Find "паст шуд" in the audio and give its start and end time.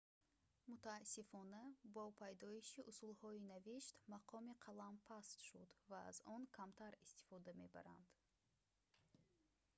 5.07-5.69